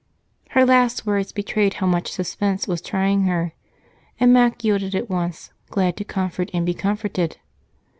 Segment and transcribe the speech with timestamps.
[0.57, 3.53] Her last words betrayed how much suspense was trying her,
[4.19, 7.37] and Mac yielded at once, glad to comfort and be comforted.